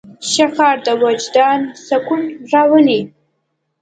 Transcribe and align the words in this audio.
ښه 0.31 0.45
کار 0.57 0.75
د 0.85 0.87
وجدان 1.03 1.59
سکون 1.87 2.21
راولي. 2.51 3.01